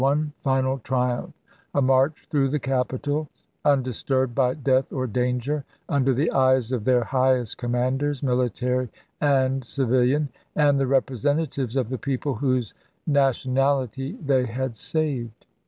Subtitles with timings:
[0.01, 1.31] one final triumph,
[1.75, 3.29] a march through the capital,
[3.63, 8.89] undisturbed by death or danger, under the eyes of their highest commanders, military
[9.21, 12.73] and civilian, and the representatives of the people whose
[13.05, 15.45] nation ality they had saved.